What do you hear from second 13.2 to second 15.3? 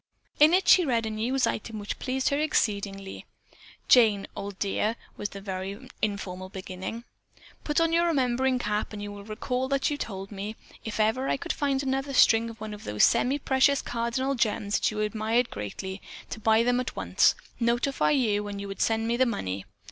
precious cardinal gems that you so